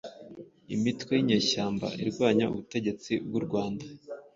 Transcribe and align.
imitwe 0.75 1.11
y'inyeshyamba 1.15 1.87
irwanya 2.03 2.45
ubutegetsi 2.53 3.11
bw'u 3.25 3.41
Rwanda. 3.45 3.85